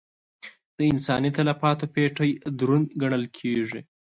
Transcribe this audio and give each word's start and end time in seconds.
د 0.77 0.79
انساني 0.91 1.29
تلفاتو 1.37 1.85
پېټی 1.93 2.31
دروند 2.59 2.87
ګڼل 3.01 3.23
کېږي. 3.37 3.81